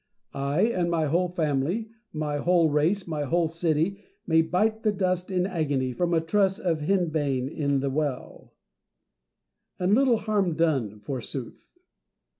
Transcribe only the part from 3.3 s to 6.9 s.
city, may bite the dust in agony from a truss of